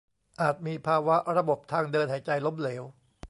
[0.41, 2.83] อาจมีภาวะระบบทางเดินหายใจล้มเหลว